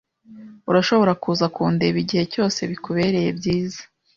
Urashobora 0.69 1.13
kuza 1.23 1.45
kundeba 1.55 1.97
igihe 2.03 2.23
cyose 2.33 2.59
bikubereye 2.71 3.29
byiza. 3.37 3.81